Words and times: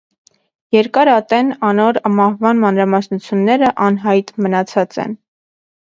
Երկար 0.75 1.11
ատեն 1.15 1.51
անոր 1.73 2.01
մահուան 2.21 2.65
մանրամասնութիւնները 2.65 3.73
անյայտ 3.91 4.37
մնացած 4.45 5.03
են։ 5.09 5.19